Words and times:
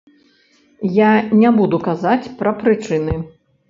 Я 0.95 1.11
не 1.43 1.53
буду 1.61 1.83
казаць 1.87 2.31
пра 2.43 2.59
прычыны. 2.67 3.25